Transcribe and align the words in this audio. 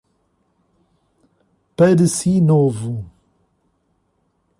Pareci 1.77 2.41
Novo 2.41 3.05